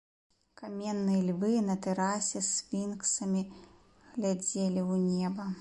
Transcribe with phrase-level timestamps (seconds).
[0.61, 3.47] Каменныя львы на тэрасе сфінксамі
[4.15, 5.49] глядзелі ў неба.